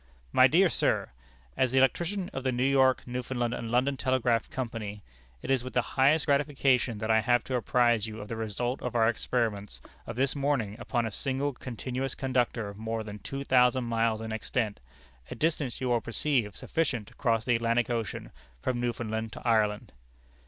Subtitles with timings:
[0.31, 1.11] "My dear Sir:
[1.55, 5.03] As the electrician of the New York, Newfoundland, and London Telegraph Company,
[5.43, 8.81] it is with the highest gratification that I have to apprise you of the result
[8.81, 13.43] of our experiments of this morning upon a single continuous conductor of more than two
[13.43, 14.79] thousand miles in extent,
[15.29, 19.91] a distance you will perceive sufficient to cross the Atlantic Ocean, from Newfoundland to Ireland.